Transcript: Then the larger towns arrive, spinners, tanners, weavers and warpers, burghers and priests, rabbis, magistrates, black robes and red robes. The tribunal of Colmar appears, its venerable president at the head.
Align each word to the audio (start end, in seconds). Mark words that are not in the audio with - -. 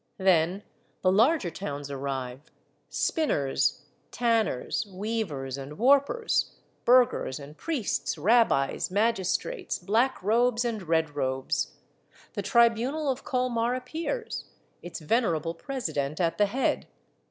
Then 0.17 0.63
the 1.03 1.11
larger 1.11 1.51
towns 1.51 1.91
arrive, 1.91 2.49
spinners, 2.89 3.85
tanners, 4.09 4.87
weavers 4.89 5.59
and 5.59 5.73
warpers, 5.77 6.53
burghers 6.85 7.37
and 7.39 7.55
priests, 7.55 8.17
rabbis, 8.17 8.89
magistrates, 8.89 9.77
black 9.77 10.17
robes 10.23 10.65
and 10.65 10.81
red 10.81 11.15
robes. 11.15 11.75
The 12.33 12.41
tribunal 12.41 13.11
of 13.11 13.23
Colmar 13.23 13.75
appears, 13.75 14.45
its 14.81 14.97
venerable 15.01 15.53
president 15.53 16.19
at 16.19 16.39
the 16.39 16.47
head. 16.47 16.87